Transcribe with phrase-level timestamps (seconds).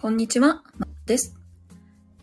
[0.00, 1.36] こんにちは、まです。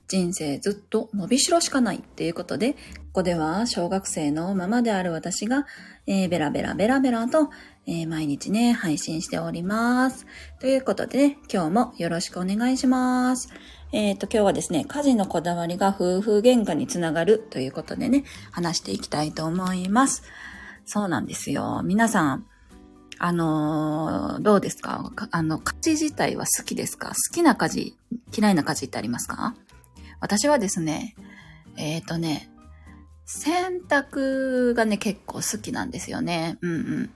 [0.08, 2.78] 人生ずっと伸びしろしかないっていうことで、こ
[3.14, 5.68] こでは小学生のままである私が、
[6.08, 7.52] えー、ベラベラベラベラと、
[7.86, 10.26] えー、毎日ね、配信しております。
[10.60, 13.54] ということで、ね、今日もよろしくお願いします。
[13.92, 20.24] えっ、ー、と、今日はですね、家事のこだわりが夫婦喧嘩につながるということでね、話していきたいと思います。
[20.88, 21.84] そうなんですよ。
[21.86, 22.48] 皆さん、
[23.20, 25.12] あのー、どうですか？
[25.32, 27.10] あの、家事自体は好きですか？
[27.10, 27.98] 好きな家事、
[28.38, 29.56] 嫌いな家事ってありますか？
[30.20, 31.16] 私はですね、
[31.76, 32.50] えっ、ー、とね、
[33.26, 36.58] 洗濯がね、結構好きなんですよね。
[36.62, 37.10] うんうん。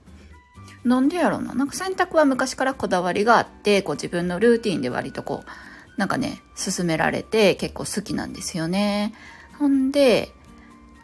[0.84, 1.54] なんでやろうな？
[1.54, 9.14] なんか洗濯は昔からこだわりがあって、こう自分のルーティンで割とこう、なんかね、進められて結構好きなんですよね。
[9.58, 10.32] ほんで、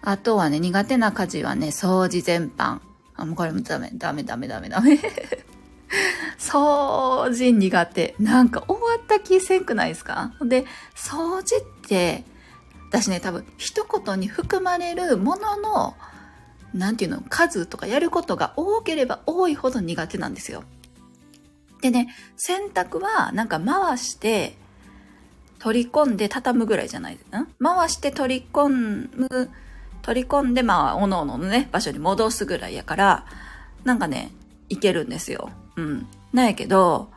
[0.02, 2.80] あとはね、苦手な家事はね、掃除全般。
[3.18, 4.98] あ、もうこれもダメ、ダメ、ダメ、ダメ、ダメ。
[6.38, 8.14] 掃除苦手。
[8.18, 10.32] なんか終わった気せんくないですか？
[10.42, 12.24] で、掃除って、
[12.88, 15.94] 私ね、多分、一言に含まれるものの、
[16.72, 20.62] なんていうの、数とかやることが多ければ多いほど苦手なんですよ。
[21.82, 24.56] でね、洗濯はなんか回して、
[25.58, 27.46] 取り込んで畳むぐらいじゃないですか？
[27.60, 29.50] 回して取り込む
[30.08, 33.26] 取り込んで、まあ、おのおののね、場所に戻すぐらいやから、
[33.84, 34.32] なんかね、
[34.70, 35.50] いけるんですよ。
[35.76, 36.06] うん。
[36.32, 37.10] なんやけど、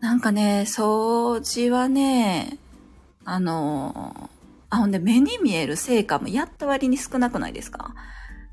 [0.00, 2.56] なんかね、掃除はね、
[3.26, 4.30] あの
[4.70, 7.94] あ、ほんで目に見える成果もやった割に少なくないですか？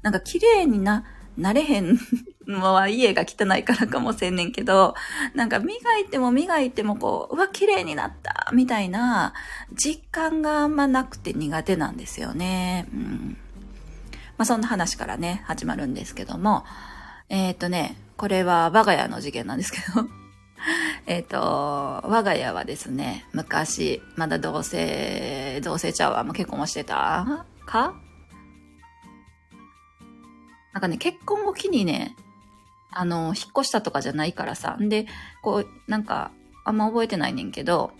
[0.01, 1.05] なんか綺麗にな、
[1.37, 1.97] なれへん
[2.47, 4.95] のは家が汚いからかもしれんねんけど、
[5.33, 9.33] なんか磨いても磨いてもこう、うわ、綺麗になったみたいな
[9.73, 12.87] 実感があんまなくて苦手なんですよね。
[12.93, 13.37] うん。
[14.37, 16.65] まあそんな話からね、始まるんですけども、
[17.29, 20.07] えっ、ー、とね、これは我が家の事件なんですけど、
[21.07, 27.45] えっと、我が家はですね、昔、まだ同性、同性ちゃうわ、もう結婚もしてた？
[27.65, 27.93] か？
[30.73, 32.15] なんかね、結婚を機にね、
[32.95, 34.77] あの、引っ越したとかじゃないからさ。
[34.79, 35.07] んで、
[35.41, 36.31] こう、なんか、
[36.65, 37.91] あんま覚えてないねんけど、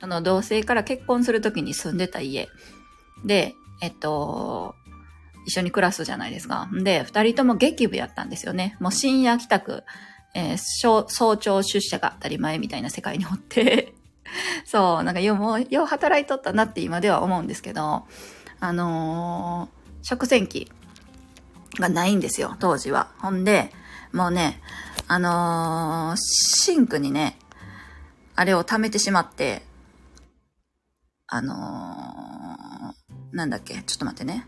[0.00, 2.48] あの、同性から結婚するときに住んでた家。
[3.24, 4.74] で、えっと、
[5.46, 6.68] 一緒に暮らすじゃないですか。
[6.72, 8.76] で、二人とも劇部やったんですよね。
[8.80, 9.84] もう深夜帰宅、
[10.34, 11.04] えー、早
[11.36, 13.94] 朝出社が当たり前みたいな世界におって、
[14.64, 18.06] そう、なんかよ、もう、よう働いとったなって今では思うんですけど、
[18.60, 20.70] あのー、食洗機
[21.78, 23.08] がないんですよ、当時は。
[23.18, 23.72] ほんで、
[24.12, 24.60] もうね、
[25.06, 27.38] あのー、シンクにね、
[28.34, 29.62] あれを溜めてしまって、
[31.26, 34.46] あのー、なんだっけ、ちょっと待ってね。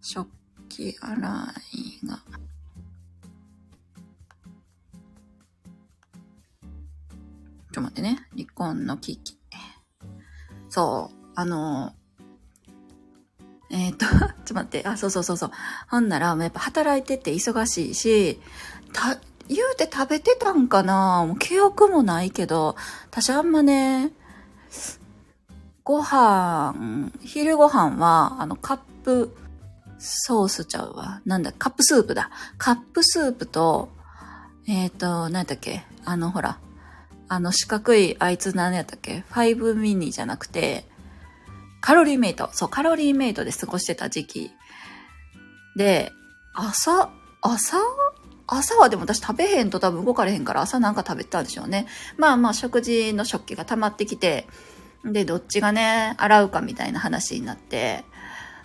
[0.00, 0.28] 食
[0.68, 2.16] 器洗いが。
[7.72, 8.26] ちょっと待ってね。
[8.32, 9.38] 離婚の危機。
[10.70, 11.16] そう。
[11.34, 11.92] あの
[13.70, 15.50] えっ、ー、と、 ちょっと待って、あ、そうそうそうそう。
[15.88, 18.40] ほんなら、やっぱ働いてて忙しいし、
[18.92, 22.76] た、言うて食べてたんかなもう記憶もないけど、
[23.10, 24.12] 私あんまね、
[25.84, 29.36] ご飯、昼ご飯は、あの、カップ
[29.98, 31.20] ソースちゃうわ。
[31.24, 32.30] なんだ、カップスープだ。
[32.58, 33.90] カップスープと、
[34.66, 36.58] えっ、ー、と、何だっけあの、ほら、
[37.32, 40.84] あの四角いあいつ何やったっけファイブミニじゃなくて、
[41.80, 42.50] カロリーメイト。
[42.52, 44.50] そう、カロリーメイトで過ごしてた時期。
[45.76, 46.12] で、
[46.54, 47.10] 朝、
[47.40, 47.76] 朝？
[48.52, 51.86] 朝はでも私食べへんと多分動かれへんから朝なんか食べてたんでしょうね。
[52.16, 54.48] まあまあ食事の食器が溜まってきて、
[55.04, 58.04] で、どっちがね、洗うかみたいな話になって、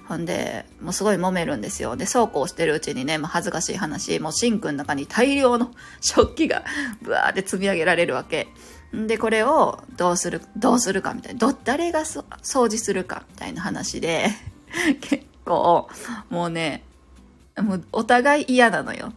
[0.08, 1.96] ほんで、もうすごい揉めるんですよ。
[1.96, 5.72] で、そうこうしてるうちにね、もう恥ずかしい話、もうシンクの中に大量の
[6.02, 6.64] 食器が
[7.04, 8.48] ブワーって積み上げられるわけ。
[9.08, 12.24] で、これをどうする、どうするかみたいな、ど、誰が掃
[12.70, 14.30] 除するかみたいな話で、
[15.02, 15.90] 結構、
[16.30, 16.84] もうね、
[17.58, 19.14] もうお互い嫌なのよ。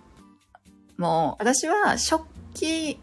[0.96, 2.98] もう、私は食器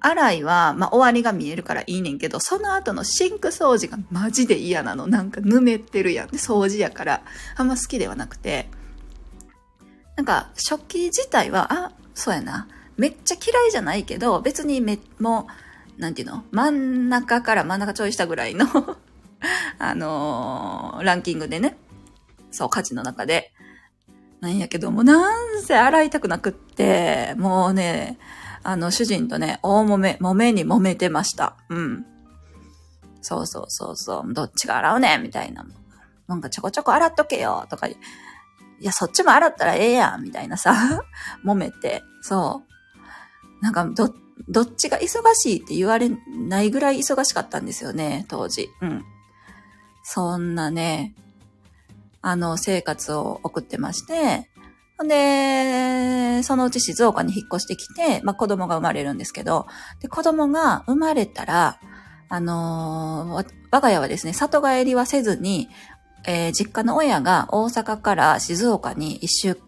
[0.00, 5.06] 洗いは、まあ、終わりが見えるからいいねんけど、その後のシンク掃除がマジで嫌なの。
[5.06, 6.28] なんかぬめってるやん。
[6.28, 7.22] 掃除やから、
[7.56, 8.68] あんま好きではなくて。
[10.16, 12.66] なんか、食器自体は、あ、そうやな。
[12.96, 15.69] めっちゃ嫌いじゃないけど、別にめ、もう、
[16.00, 16.44] なんていうの？
[16.50, 18.66] 真ん中から真ん中ちょいしたぐらいの
[19.78, 21.76] あのー、ランキングでね。
[22.50, 23.52] そう、価値の中で。
[24.40, 28.18] なんやけども、なんせ洗いたくなくって、もうね、
[28.62, 31.56] あの、主人とね、大揉め、揉めに揉めてました。
[31.68, 32.06] うん。
[33.20, 35.66] そうそうそうそう、どっちが洗うねみたいな。
[36.26, 37.96] なんかちょこちょこ洗っとけよとか、い
[38.80, 41.02] や、そっちも洗ったらええやんみたいなさ、
[41.44, 42.62] 揉めて、そ
[43.60, 43.62] う。
[43.62, 44.14] なんか、どっ、
[44.48, 46.10] どっちが忙しいって言われ
[46.48, 48.68] ないぐらい忙しかったんですよね、当時。
[48.80, 49.04] うん。
[50.02, 51.14] そんなね、
[52.22, 54.50] あの、生活を送ってまして、
[54.98, 59.66] ほんで、そのうち静岡に引っ越してきて、まあ、子供が生まれるんですけど、
[60.00, 61.80] で、子供が生まれたら、
[62.28, 65.68] あのー、我が家はですね、里帰りはせずに、
[66.26, 69.58] えー、実家の親が大阪から静岡に一週、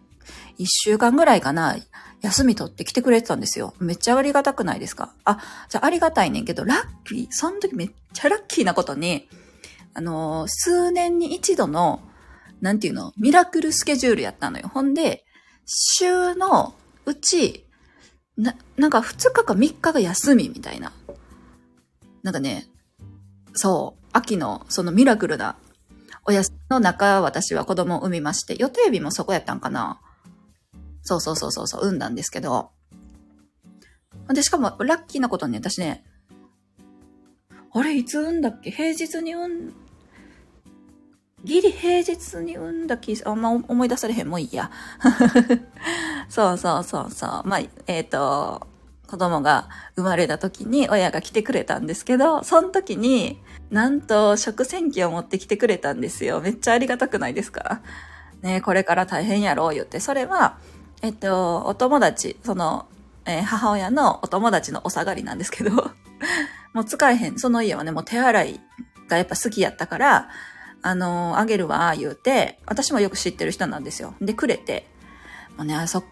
[0.58, 1.76] 一週間ぐらいかな、
[2.22, 3.74] 休み取って来てくれてたんですよ。
[3.80, 5.12] めっちゃありがたくないですか？
[5.24, 5.38] あ、
[5.68, 9.28] じゃあありがたいねんけど、ラッキー、その時めっちゃラッキーなことに、
[9.94, 12.00] あのー、数年に一度の、
[12.60, 14.68] なんていうの、ミラクルスケジュールやったのよ。
[14.68, 15.24] ほんで、
[15.66, 16.74] 週の
[17.06, 17.66] うち、
[18.36, 20.92] な、なんか2日か3日が休みみたいな。
[22.22, 22.68] なんかね、
[23.54, 25.56] そう、秋のそのミラクルな
[26.24, 30.00] お休みの中、私は子供を産みまして、予定日もそこやったんかな
[31.02, 32.70] そうそうそうそうそう、産んだんですけど。
[34.28, 36.04] で、しかも、ラッキーなことに私ね、
[37.74, 38.70] あれ、いつ産んだっけ？
[38.70, 39.72] 平日に産ん、
[41.42, 44.70] ギリ平日に産んだ気、あんま思い出されへん、もういいや。
[46.28, 47.48] そうそうそうそう。
[47.48, 48.66] まあ、えっ、ー、と、
[49.08, 53.40] 子供が生まれた時に親が来てくれたんですけど、その時に、
[53.70, 56.40] なんと食洗機を持ってきてくれたんですよ。
[56.40, 57.82] めっちゃありがたくないですか？
[58.42, 59.98] ねこれから大変やろう言って。
[60.00, 60.58] それは、
[61.02, 62.86] えっと、お友達、その、
[63.26, 65.70] えー、母親のお友達のお下がりなんですけど、
[66.72, 67.38] もう使えへん。
[67.38, 68.60] その家はね、もう手洗い
[69.08, 70.28] がやっぱ好きやったから、
[70.80, 74.14] あのー、あげるわ、言うて、私もよく知ってる人なんですよ。
[74.20, 74.88] で、くれて、
[75.56, 76.04] もうね、あそ、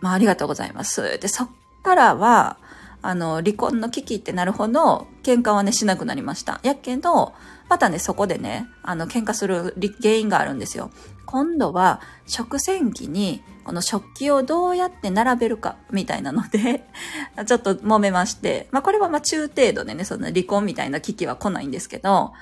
[0.00, 1.18] まあ、ありがとうございます。
[1.20, 1.48] で、そっ
[1.82, 2.56] からは、
[3.02, 6.60] あの、離婚の危機ってなるほど、喧嘩はね、しなくなりました。
[6.62, 7.34] やけど、
[7.68, 10.90] またね、そこでね、あの、喧嘩する原因があるんですよ。
[11.26, 16.86] 今度は、食洗機に、この食器をどうやって並べるか、みたいなので
[17.46, 22.32] ちょっと揉めまして、まあ、これはま、中程度でね、その離婚みたいな危機は来ないんですけど、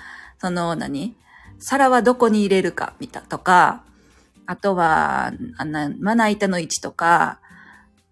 [0.40, 1.16] その何、
[1.58, 3.82] 皿はどこに入れるか、みたとか、
[4.46, 7.40] あとは、あの、まな板の位置とか、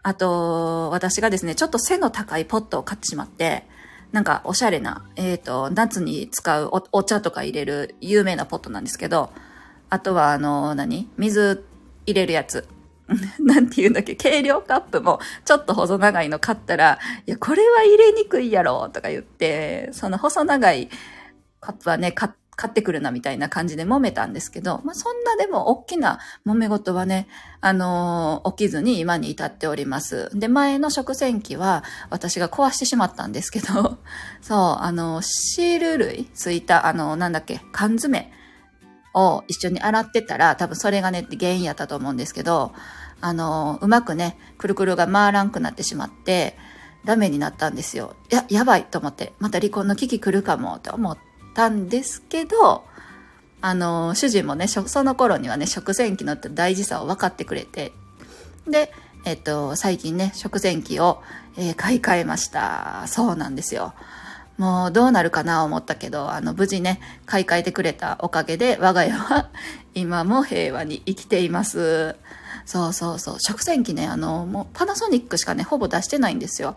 [0.02, 3.64] あと、私がですね、ちょっと背の高いポットを買ってしまって、
[4.10, 9.30] なんかおしゃれな、えっ、ー、と、夏に使うお茶とか入れる有名なポットなんですけど、
[9.88, 11.64] あとはあの、何水
[12.06, 12.66] 入れるやつ。
[13.40, 14.16] なんて言うんだっけ？
[14.16, 20.88] 軽量カップもちょっと細長いの買ったら、いや、これは入れにくいやろとか言って、その細長い
[21.60, 22.30] カップはね、買
[22.66, 27.26] ってくるなみたいな感じで揉めたんですけど、まあ、そんなでも大きな揉め事はね、
[27.60, 30.30] あのー、起きずに今に至っております。
[30.34, 33.98] で、前の食洗機は私が壊してしまったんですけど、
[34.40, 38.30] そう、あのー、シール類ついた、あのー、なんだっけ、缶詰
[39.14, 42.72] を一緒に洗ってたら、多分それがね原因やったと思うんですけど、
[43.20, 46.56] あのうまくね、くるくるが回らんくなってしまって、
[47.04, 48.16] ダメになったんですよ。
[48.30, 51.18] や、やばいと思って、また離婚の危機来るかもと思っ、
[51.54, 52.84] たんですけど、
[53.62, 57.92] あの、主人もね、その頃にはね、食洗機の大事さを分かってくれて、
[58.68, 58.92] で、
[59.24, 61.22] えっと、最近ね、食洗機を、
[61.56, 63.04] えー、買い替えました。
[63.06, 63.94] そうなんですよ。
[64.56, 69.50] もうどうなるかな思ったけど、あの、無事ね、買い替えてくれたおかげで、我が家は
[69.94, 72.16] 今も平和に生きています。
[72.64, 73.36] そうそうそう。
[73.40, 76.76] 食洗機ね、あの、もうパナソニックしかね、ほぼ出してないんですよ。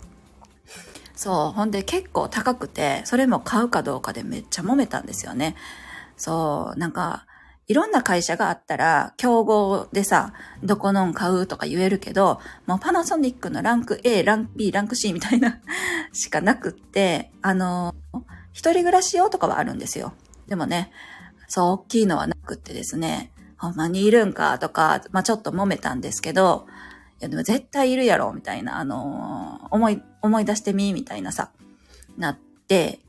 [1.15, 1.51] そう。
[1.51, 5.55] ほんで結構高くて、それも買うかどうかでめっちゃ揉めたんですよね。
[6.17, 6.79] そう。
[6.79, 7.25] なんか、
[7.67, 10.33] いろんな会社があったら、競合でさ、
[10.63, 15.59] どこのん買うとか言えるけど、もうパナソニックのランク A、ランク B、ランク C みたいな
[16.13, 17.93] しかなくって、あの、
[18.53, 20.13] 一人暮らし用とかはあるんですよ。
[20.47, 20.91] でもね、
[21.50, 26.67] そう、大きいのはなくってですね、ほんまにいるんかとか、まあちょっと揉めたんですけど、
[27.19, 31.51] いやでも絶対いるやろ、みたいな、あの、思い、思い出してみ、みたいなさ、
[32.17, 33.00] なって、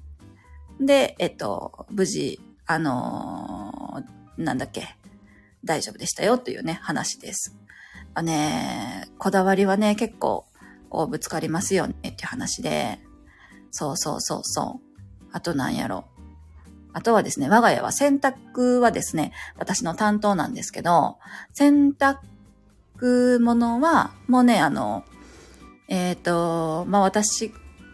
[0.80, 4.96] で、えっと、無事、あのー、なんだっけ、
[5.64, 7.56] 大丈夫でしたよというね、話です。
[8.14, 10.46] あね、こだわりはね、結構、
[10.88, 13.00] こう、ぶつかりますよねっていう話で、
[13.70, 15.28] そうそうそうそう。
[15.32, 16.06] あとなんやろ。
[16.94, 21.18] あとはですね、我が家は洗濯はですね、私の担当なんですけど、
[21.52, 22.18] 洗濯
[22.96, 25.04] くものは、もうね、あの、
[25.88, 27.52] えっ、ー、と、まあ、私、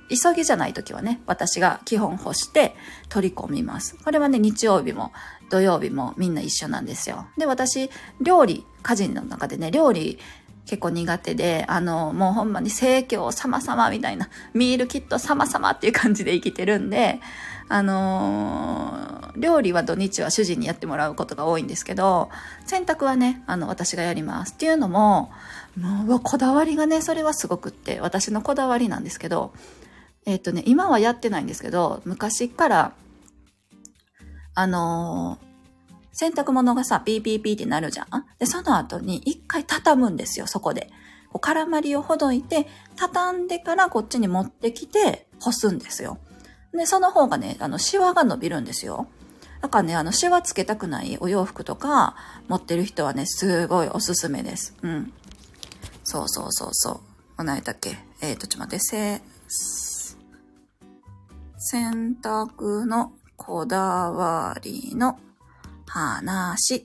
[0.09, 2.75] 急ぎじゃない時はね、私が基本干して
[3.09, 3.97] 取り込みます。
[4.05, 5.13] これはね、日曜日も
[5.51, 7.27] 土曜日もみんな一緒なんですよ。
[7.39, 10.19] で、私、料理、家事の中でね、料理
[10.67, 17.21] 結構苦手で、あの、もうほんまに盛況様々みたいな、ミールキット様々っていう感じで生きてるんで、
[17.69, 22.31] あのー、料理は土日は主人にやってもらうことが多いんですけど、
[22.67, 24.53] 洗濯はね、あの、私がやります。
[24.53, 25.33] っていうのも、
[25.77, 29.53] もう、こだわりがね、それはすごくって、私のこだわりなんですけど、
[30.27, 32.93] えっ、ー、とね、今はやってないんですけど、昔から、
[34.55, 35.47] あのー、
[36.13, 38.07] 洗濯物がさ、ピーピーピーってなるじゃん？
[38.39, 40.91] で、その後に一回畳むんですよ、そこで。
[41.31, 46.19] こう絡まりをほどいて、畳んでからこっちに持ってきて干すんですよ。
[46.73, 49.09] で、その方がね、あの、シワが伸びるんですよ。
[49.61, 52.15] だからね、あの、シワつけたくないお洋服とか
[52.49, 54.77] 持ってる人はね、すごいおすすめです。
[54.83, 55.13] うん。
[56.05, 57.01] そうそうそうそ
[57.39, 57.45] う。
[57.45, 57.99] 何やったっけ？
[58.21, 59.21] えっ、ー、と、ちょっと待って、せ、
[61.67, 65.19] 洗濯のこだわりの
[65.87, 66.85] 話。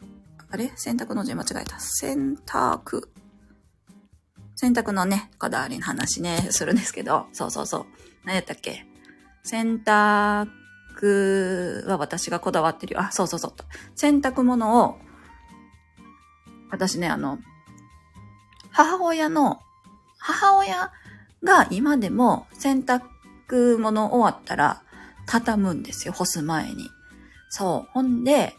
[0.49, 0.71] あれ？
[0.77, 1.77] 洗濯の字間違えた。
[1.81, 3.09] 洗濯。
[4.55, 7.25] 洗濯のね、こだわりの話ね、するんですけど。
[7.33, 7.85] そうそうそう。
[8.23, 8.85] 何やったっけ？
[9.43, 10.47] 洗濯
[11.85, 13.01] は私がこだわってるよ。
[13.01, 13.51] あ、そうそうそう。
[13.95, 14.97] 洗濯物を、
[16.71, 17.37] 私ね、あの、
[18.71, 19.59] 母親の、
[20.19, 20.93] 母親
[21.43, 23.01] が今でも洗濯
[23.77, 24.81] 物終わったら
[25.25, 26.89] 畳むんですよ、干す前に。
[27.49, 27.91] そう。
[27.91, 28.55] ほんで、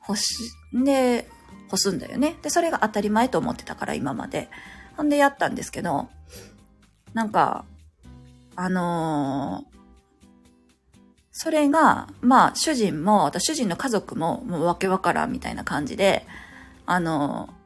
[0.00, 1.28] 干し、んで、
[1.68, 2.36] 干すんだよね。
[2.42, 4.48] で、それが当たり前と思ってたから、今まで。
[4.96, 6.08] ほんでやったんですけど、
[7.14, 7.64] なんか、
[8.56, 9.72] あのー、
[11.32, 16.26] それが、まあ、主人も、私主人の家族も、もうわけわからんみたいな感じで、
[16.84, 17.61] あのー、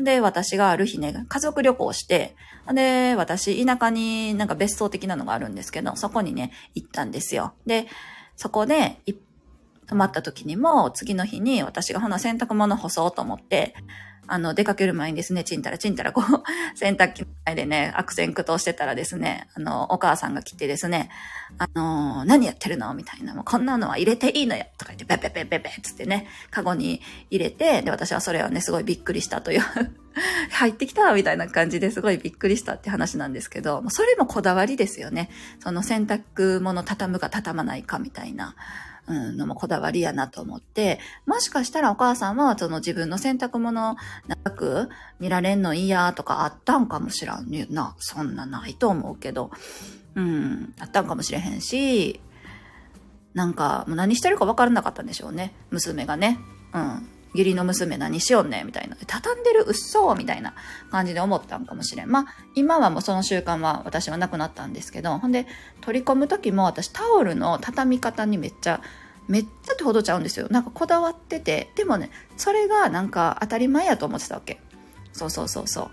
[0.00, 2.34] で、私がある日ね、家族旅行して、
[2.72, 7.54] で、私、田舎になんか別荘的なのがあるんですけど、そこにね、行ったんですよ。
[7.66, 7.86] で、
[8.36, 9.00] そこで、
[9.86, 13.74] 泊まった時にも、次の日に私がほな洗濯物干そうと思って、
[14.28, 16.24] あの、出かける前にですね、ちんたらちんたらこう、
[16.78, 21.10] 洗濯機前でね、悪戦苦闘してたらですね、あの、お母さんが来てですね、
[21.58, 22.94] あの、何やってるの？
[22.94, 29.62] みたいな、もうこんなのは入れていいのよとか言って、ペペペペペつってね、カゴに入れて、で、私はそれはね、すごいびっくりしたという
[30.50, 35.30] 入ってきたみたいな感じですごいびっくりしたって話なんですけど、もうそれもこだわりですよね。
[35.60, 38.54] その洗濯物畳むか畳まないかみたいな。
[39.08, 47.96] うん、のもこだわりやなと思って、もしかしたらお母さんはその自分の洗濯物長く見られんの嫌とかあったんかもしらんねな。
[47.98, 49.50] そんなないと思うけど、
[50.14, 52.20] うん、あったんかもしれへんし、
[53.34, 55.52] なんかもう何してるか分からなかったんでしょうね。
[55.70, 56.38] 娘がね。
[56.72, 57.08] うん。
[57.34, 58.96] 義理の娘何しよんねみたいな。
[59.06, 60.54] 畳んでるうっそみたいな
[60.90, 62.10] 感じで思ったんかもしれん。
[62.10, 65.46] まあ、今はもうその習慣は私はなくなったんですけど、ほんで、
[65.80, 68.82] 取り込む時も私タオルの畳み方にめっちゃ、
[69.28, 70.48] めっちゃってほどちゃうんですよ。
[70.50, 74.60] なんかこだわってて、でもね、それがなんか当たり前やと思ってたわけ。
[75.12, 75.90] そうそうそうそう。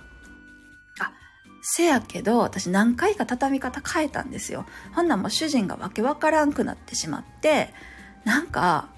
[1.00, 1.14] あ、
[1.62, 4.66] せやけど、私何回か畳み方変えたんですよ。
[4.94, 7.74] ほんなんもう主人がわけわからんくなってしまって、
[8.26, 8.90] なんか、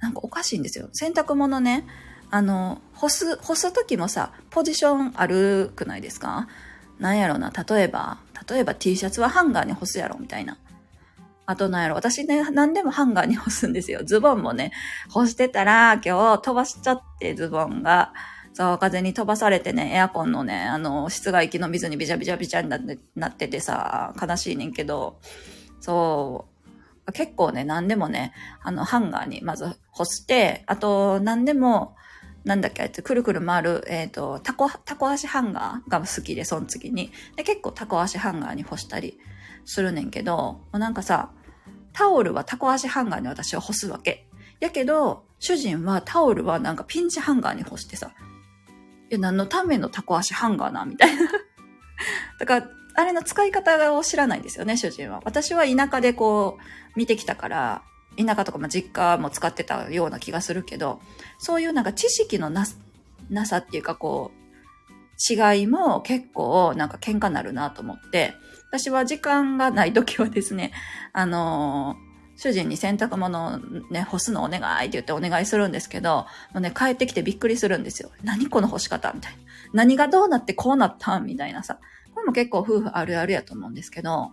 [0.00, 0.88] なんかおかしいんですよ。
[0.92, 1.86] 洗濯物ね、
[2.30, 6.48] あの、干す、干す時もさ、ポジションあるくないですか？
[6.98, 10.58] なんやろな、例えば、例えば T シャツはハンガーに干すやろ、みたいな。
[11.46, 14.00] あとなんやろ、私ね、何でもハンガーに干すんですよ。
[14.04, 14.72] ズボンもね、
[15.10, 18.12] 干してたら、今日飛ばしちゃって、ズボンが。
[18.52, 25.20] そう、風に飛ばされてね、エアコンのね、あの、室外機の水にビチャビチャビチャになってなっててさ、悲しいねんけど、
[25.78, 26.55] そう、
[27.12, 28.32] 結構ね、何でもね、
[28.62, 31.96] あの、ハンガーにまず干して、あと、何でも、
[32.44, 37.12] なんだっけ、くるくる回る、えっ、ー、と、タコ、タコ足ハンガーが好きで、その次に。
[37.36, 39.18] で、結構タコ足ハンガーに干したり
[39.64, 41.30] するねんけど、もうなんかさ、
[41.92, 44.28] タオルはタコ足ハンガーに私は干すわけ。
[44.60, 48.12] やけど、主人はタオルはなんかピンチハンガーに干してさ、
[49.10, 51.30] いや、何のためのタコ足ハンガーなみたいな。
[52.38, 55.20] だから、あれの使い方を知らないんですよね、主人は。
[55.24, 57.82] 私は田舎でこう、見てきたから、
[58.16, 61.00] 田舎とか、ま、実家も使ってたような気がするけど、
[61.38, 62.66] そういうなんか知識のな、
[63.28, 64.46] なさっていうかこう、
[65.18, 68.34] 違いも結構なんか喧嘩なるなと思って、
[68.70, 70.72] 私は時間がない時はですね、
[71.12, 72.06] あのー、
[72.38, 73.58] 主人に洗濯物を
[73.90, 78.10] ね、干すのお願いって言ってお願いするんですけど、もうね、帰ってきてびっくりするんですよ。
[78.22, 79.38] 何この干し方みたいな。
[79.72, 81.78] 何がどうなってこうなったみたいなさ。
[82.26, 84.32] も結構夫婦あるあるやと思うんですけど、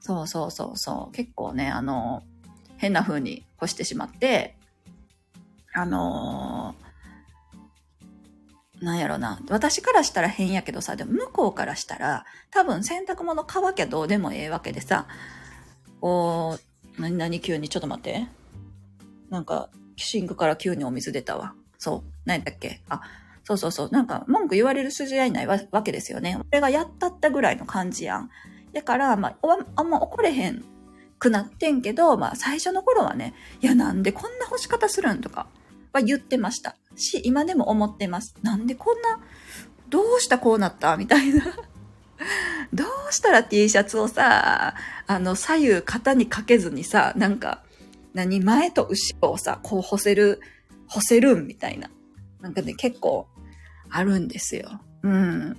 [0.00, 2.22] そうそうそうそう、結構ね、あの、
[2.76, 4.56] 変な風に干してしまって、
[5.72, 9.40] あのー、なんやろな。
[9.48, 15.06] 私からしたら変やけどさ、でも向こうからしたら、多分洗濯物乾きゃどうでもええわけでさ、
[16.00, 16.58] こ
[16.98, 18.26] う、何々急にちょっと待って。
[19.30, 21.54] なんか、シンクから急にお水出たわ。
[21.78, 22.10] そう。
[22.24, 22.82] 何やったっけ？
[22.88, 23.02] あ、
[23.44, 23.88] そうそうそう。
[23.90, 26.38] なんか、文句言われる筋合いないわけですよね。
[26.52, 28.30] 俺がやったったぐらいの感じやん。
[28.72, 30.64] だから、まあ、あんま怒れへん
[31.18, 35.46] くなってんけど、まあ最初の頃はね、いやなんでこんな干し方するんとか
[35.92, 36.76] は言ってました。
[36.96, 38.34] し、今でも思ってます。
[38.42, 39.20] なんでこんな、
[39.88, 40.96] どうしたこうなった？
[40.96, 41.44] みたいな。
[42.72, 44.74] どうしたら T シャツをさ、
[45.06, 47.62] あの、左右肩にかけずにさ、なんか、
[48.14, 50.40] 何、前と後ろをさ、こう干せる、
[50.86, 51.90] 干せるんみたいな。
[52.40, 53.28] なんかね、結構
[53.92, 54.80] あるんですよ。
[55.02, 55.56] うん。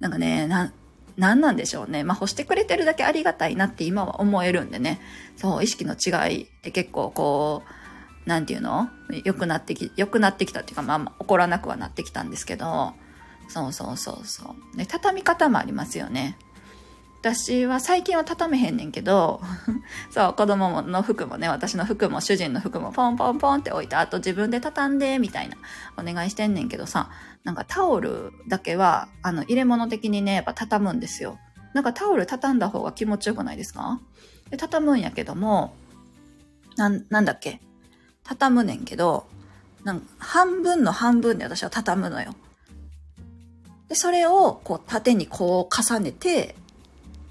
[0.00, 0.72] なんかね、な、
[1.16, 2.04] なんなんでしょうね。
[2.04, 5.00] まあ、干してくれてるだけありがたいなって今は思えるんでね。
[5.36, 7.62] そう、意識の違いって結構こ
[8.24, 8.88] う、なんていうの？
[9.24, 12.92] 良くなってき、良くなってきたっていうか、まあ、まあ、怒らなくはなってきたんですけど、
[13.48, 14.76] そうそうそうそう。
[14.76, 16.36] で、畳み方もありますよね。
[17.20, 19.40] 私は最近は畳めへんねんけど、
[20.10, 25.56] そう、子供の服もね、私の服も主人の服もポンポンポンって置いて、あと自分で畳んで、みたいな、
[25.96, 27.10] お願いしてんねんけどさ、
[27.42, 31.38] なんかタオルだけは、あの、入れ物的にね、やっぱ畳むんですよ。
[31.74, 34.00] なんかタオル畳んだ方が気持ちよくないですか？
[34.50, 35.74] で、畳むんやけども、
[36.76, 37.60] なん、なんだっけ？
[38.22, 39.26] 畳むねんけど、
[39.82, 42.34] なんか半分の半分で私は畳むのよ。
[43.88, 46.54] で、それをこう縦にこう重ねて、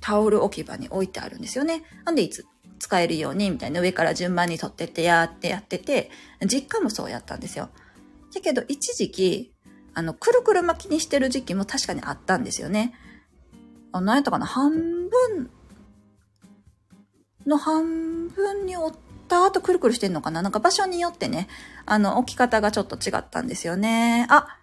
[0.07, 1.83] タオル置き場に置いてあるんですよね。
[2.05, 2.45] なんでいつ
[2.79, 6.09] 使えるようにみたいな上から順番に取ってってやってやってて、
[6.45, 7.67] 実家もそうやったんですよ。
[8.33, 9.53] だけど一時期、
[9.93, 12.93] あの、くるくる巻きにしてる時期も確かにあったんですよね。
[13.91, 14.71] あ、何やったかな半
[15.09, 15.49] 分
[17.45, 18.97] の半分に折っ
[19.27, 21.49] た後くるくるしてんのかななんか場所によってね、
[21.85, 24.25] あの、置き方がちょっと違ったんですよね。
[24.29, 24.56] あ、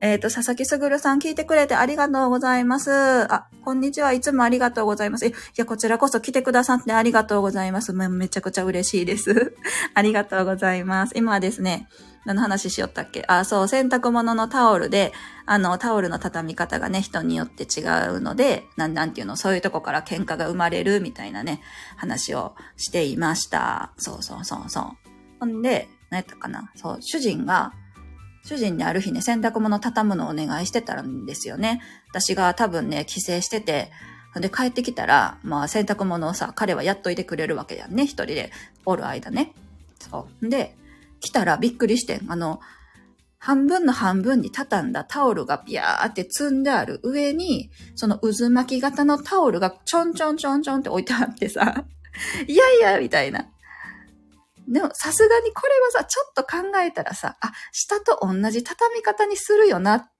[0.00, 2.92] えっ、ー、と、佐々木すぐるさん聞いてくれてありがとうございます。
[3.32, 4.12] あ、こんにちは。
[4.12, 5.26] いつもありがとうございます。
[5.26, 7.92] いや、こちらこそ来てくださってありがとうございます。
[7.92, 9.56] めちゃくちゃ嬉しいです。
[9.94, 11.14] ありがとうございます。
[11.16, 11.88] 今はですね、
[12.24, 13.24] 何の話しよったっけ？
[13.26, 15.12] あ、そう、洗濯物のタオルで、
[15.46, 21.60] あの、タオルの畳み方がね、人によって違うので、なん、なんていうの、そういうとこから喧嘩が生まれるみたいなね、
[21.96, 23.90] 話をしていました。
[23.96, 24.84] そうそうそうそう。
[25.40, 26.70] ほんで、何やったかな？
[26.76, 27.72] そう、主人が、
[28.48, 31.82] 主人にある日ね、洗濯物畳むのをお願いしてたんですよね。
[32.08, 33.90] 私が多分ね、帰省してて、
[34.36, 38.04] で、帰ってきたら、まあ、洗濯物をさ、彼はやっといてくれるわけやんね。
[38.04, 38.50] 一人で
[38.86, 39.52] おる間ね。
[39.98, 40.48] そう。
[40.48, 40.74] で、
[41.20, 42.32] 来たらびっくりしてん。
[42.32, 42.60] あの、
[43.36, 51.84] 半分の半分に畳んだタオルがビャーって積んである上に、その渦巻き型のタオルがちょんちょんちょんちょんって置いてあってさ、
[52.48, 53.46] いやいや、みたいな。
[54.68, 60.10] でも、さすがにこれはさ、ちょっと考えたらさ、あ、下と同じ畳み方にするよな、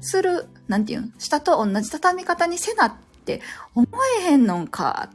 [0.00, 3.40] する、なんていうん下と同じ畳み方にせなって
[3.74, 3.86] 思
[4.20, 5.10] えへんのか、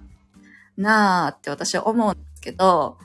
[0.77, 2.97] なーって私は思うんですけど、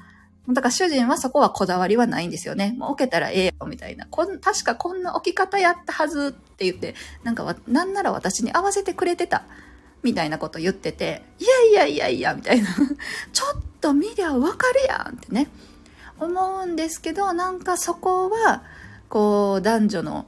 [0.48, 2.74] だから主人はそこはこだわりはないんですよね。
[2.78, 4.06] もう置けたらええよ、みたいな。
[4.06, 6.94] こん、確かこんな置き方やったはずって言って、
[7.24, 9.44] なんかなんなら私に合わせてくれてた。
[10.02, 12.68] みたいなこと言ってて、いやいやいやいや、みたいな。
[13.32, 15.48] ちょっと見りゃわかるやんってね。
[16.18, 18.62] 思うんですけど、なんかそこは、
[19.08, 20.26] こう、男女の、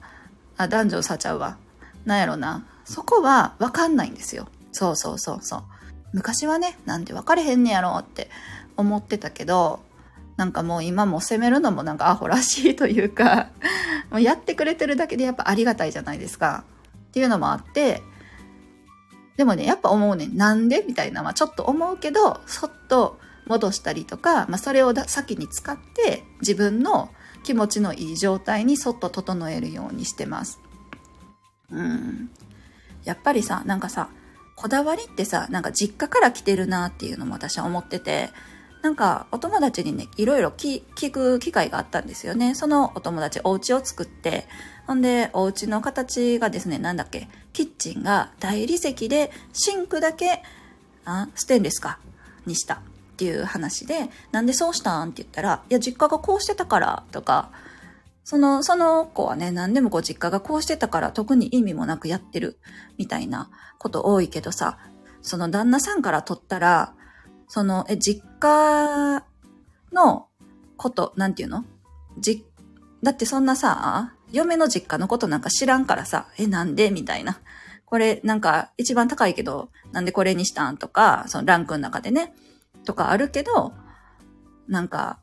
[0.56, 1.56] あ、男女さちゃうわ。
[2.04, 2.64] なんやろな。
[2.84, 4.48] そこはわかんないんですよ。
[4.72, 5.64] そうそうそうそう。
[6.12, 8.30] 昔はね、なんで分かれへんねやろって
[8.76, 9.80] 思ってたけど、
[10.36, 13.48] なんかもう今も責めるのもなんかアホらしいというか、
[14.10, 16.64] もうやってくれてるだけでやっぱありがたいじゃないですか。
[17.08, 18.02] っていうのもあって、
[19.36, 20.84] でもね、やっぱ思うね、なんで？
[20.86, 23.18] みたいな、まあちょっと思うけど、そっと
[23.48, 27.10] 戻したりとか、まあ、それを先に使って自分の
[27.42, 30.60] 気持ちのいい状態にそっと整えるようにしてます。
[31.70, 32.30] うん。
[33.04, 34.10] やっぱりさ、なんかさ、
[34.54, 38.30] こだわりってさ、なんか実家から来てるなっていうのも私は思ってて、
[38.82, 42.54] なんかお友達にね、いろいろ聞く機会があったんですよね。
[42.54, 44.46] そのお友達、お家を作って、
[44.86, 50.42] ほんで、お家の形がですね、なんだっけ、キッチンが大理石で、シンクだけ、
[51.04, 51.98] あ、ステンレスか、
[52.46, 52.80] にした。
[53.18, 57.50] っていう話で、なんでそうしたんって言ったら、いや、実家がこうしてたからとか、
[58.22, 62.60] その、その子はね、何でもこう実家がこうしてたから特に意味もなくやってる
[62.96, 64.78] みたいなこと多いけどさ、
[65.20, 66.94] その旦那さんから取ったら、
[67.48, 69.24] その、え、実家
[69.92, 70.28] の
[70.76, 71.64] こと、なんていうの？
[72.20, 72.46] じ、
[73.02, 76.92] だってそんなさ、嫁の実家のことなんか知らんからさ、え、なんで？
[76.92, 77.40] みたいな。
[77.84, 80.76] これなんか一番高いけど、なんでこれにしたん？
[80.76, 82.32] とか、そのランクの中でね。
[82.84, 83.72] とかあるけど、
[84.68, 85.18] なんか、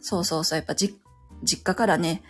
[0.00, 0.98] そうそうそう、やっぱ実
[1.62, 2.22] 家からね、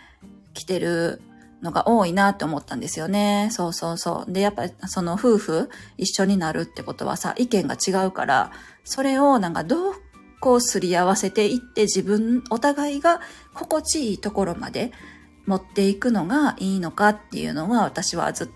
[0.53, 1.21] 来てる
[1.61, 3.49] のが多いなって思ったんですよね。
[3.51, 4.31] そうそうそう。
[4.31, 8.51] で、やっぱその夫婦一緒になるってことはさ、意見が違うから、
[8.83, 9.93] それをなんかどう
[10.39, 13.21] こうすり合わせていって自分、お互いが
[13.53, 14.91] 心地いいところまで
[15.45, 18.53] 持っていくのがいいのかっていうのは私はずっと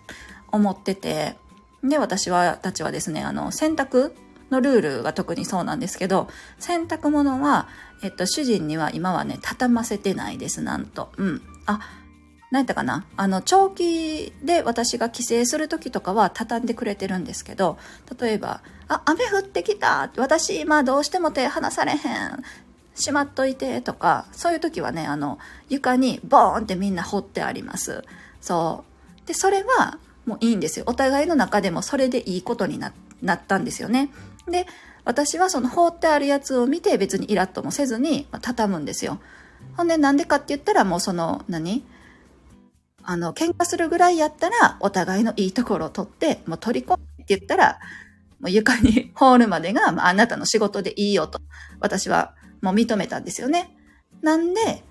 [0.52, 1.38] 思ってて、
[1.84, 4.14] で、私は、たちはですね、あの、洗濯
[4.52, 6.30] のルールが特にそうなんですけど、
[6.60, 7.68] 洗濯物は、
[8.04, 11.12] えっと、主人には今はね、畳ませてないです、なんと。
[11.18, 11.42] うん。
[11.66, 11.80] あ、
[12.52, 13.06] 何やったかな？
[13.18, 17.78] あの、長期で私が帰省する時とかは畳んでくれてるんですけど、
[18.20, 22.44] 例えば、あ、雨降ってきた私今どうしても手離されへん
[22.94, 28.04] しまっといてとか、そういう時はね、あの、床にボーンってみんな掘ってあります。
[28.42, 28.86] そ
[29.24, 29.28] う。
[29.28, 30.86] で、それはもういいんですよ。
[30.88, 32.94] お互いの中でもそれでいいことにな
[33.34, 34.10] ったんですよね。
[34.48, 34.66] で、
[35.04, 39.20] 私はその放ってあるやつを見て別にイラッともせずに畳むんですよ。
[39.78, 41.86] ほんでなんでかって言ったらもうその何？
[43.08, 47.80] あの、喧嘩するぐらいやったら、お互いのいいところを取って、もう取り込むって言ったら、
[48.40, 51.40] もう床に 放るまでが、まあ、あなたの仕事でいいよと、
[51.80, 53.78] 私はもう認めたんですよね。
[54.22, 54.84] なんで、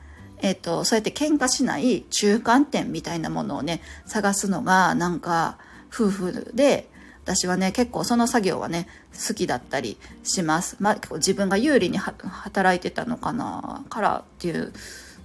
[0.43, 5.59] えっ、ー、と、そうやって喧嘩しない中間点みたいなものをね、探すのが、なんか、
[5.93, 6.89] 夫婦で、
[7.25, 8.87] 私はね、結構その作業はね、
[9.27, 10.77] 好きだったりします。
[10.79, 14.75] まあ、自分が有利に働いてたのかな、からっていう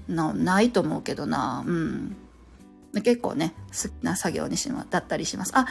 [0.07, 2.15] のないと思うけどな、うん。
[3.03, 5.51] 結構ね、好きな作業にしま、だったりします。
[5.55, 5.67] あ、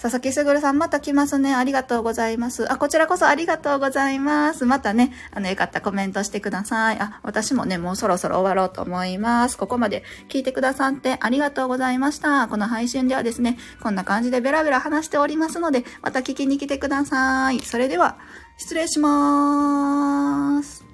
[0.00, 1.54] 佐々木すぐるさんまた来ますね。
[1.54, 2.70] ありがとうございます。
[2.72, 4.64] あ、こちらこそありがとうございます。
[4.64, 6.98] またね、あの、よかったコメントしてください。
[7.00, 9.58] あ、私もね、もうそろそろ終わろうと思います。
[9.58, 12.46] ここまで聞いてくださってありがとうございました。
[12.46, 17.60] この配信ではですね、こんな感じでベラベラ話しておりますので、また聞きに来てください。
[17.60, 18.18] それでは、
[18.56, 20.87] 失礼しまーす。